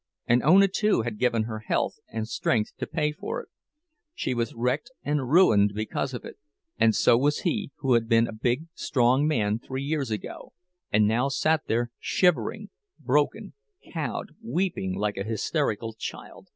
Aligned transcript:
And 0.25 0.41
Ona, 0.41 0.67
too, 0.67 1.03
had 1.03 1.19
given 1.19 1.43
her 1.43 1.59
health 1.59 1.99
and 2.11 2.27
strength 2.27 2.75
to 2.77 2.87
pay 2.87 3.11
for 3.11 3.39
it—she 3.43 4.33
was 4.33 4.55
wrecked 4.55 4.89
and 5.03 5.29
ruined 5.29 5.73
because 5.75 6.15
of 6.15 6.25
it; 6.25 6.39
and 6.79 6.95
so 6.95 7.15
was 7.15 7.41
he, 7.41 7.69
who 7.81 7.93
had 7.93 8.09
been 8.09 8.25
a 8.27 8.33
big, 8.33 8.65
strong 8.73 9.27
man 9.27 9.59
three 9.59 9.83
years 9.83 10.09
ago, 10.09 10.53
and 10.91 11.07
now 11.07 11.27
sat 11.27 11.61
here 11.67 11.91
shivering, 11.99 12.71
broken, 12.97 13.53
cowed, 13.93 14.29
weeping 14.43 14.95
like 14.97 15.17
a 15.17 15.23
hysterical 15.23 15.93
child. 15.93 16.47